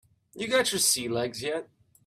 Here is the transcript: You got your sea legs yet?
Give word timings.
You 0.33 0.47
got 0.47 0.71
your 0.71 0.79
sea 0.79 1.07
legs 1.07 1.43
yet? 1.43 1.69